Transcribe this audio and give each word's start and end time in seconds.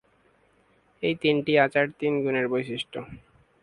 এই 1.03 1.15
তিনটি 1.21 1.53
আচার 1.59 1.85
তিন 1.99 2.13
গুণের 2.23 2.45
বৈশিষ্ট্য। 2.47 2.95